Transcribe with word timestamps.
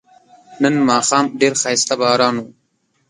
نن 0.61 0.75
ماښام 0.89 1.25
ډیر 1.39 1.53
خایسته 1.61 1.93
باران 2.01 2.35
و 2.39 2.45